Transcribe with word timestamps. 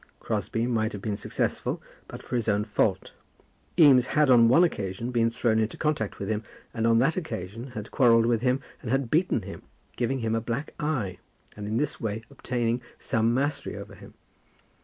Crosbie 0.19 0.65
might 0.65 0.93
have 0.93 1.01
been 1.03 1.15
successful, 1.15 1.79
but 2.07 2.23
for 2.23 2.35
his 2.35 2.49
own 2.49 2.65
fault. 2.65 3.11
Eames 3.77 4.07
had 4.07 4.31
on 4.31 4.47
one 4.47 4.63
occasion 4.63 5.11
been 5.11 5.29
thrown 5.29 5.59
into 5.59 5.77
contact 5.77 6.17
with 6.17 6.27
him, 6.27 6.41
and 6.73 6.87
on 6.87 6.97
that 6.97 7.15
occasion 7.17 7.67
had 7.73 7.91
quarrelled 7.91 8.25
with 8.25 8.41
him 8.41 8.61
and 8.81 8.89
had 8.89 9.11
beaten 9.11 9.43
him, 9.43 9.61
giving 9.95 10.17
him 10.21 10.33
a 10.33 10.41
black 10.41 10.73
eye, 10.79 11.19
and 11.55 11.67
in 11.67 11.77
this 11.77 12.01
way 12.01 12.23
obtaining 12.31 12.81
some 12.97 13.31
mastery 13.31 13.77
over 13.77 13.93
him. 13.93 14.15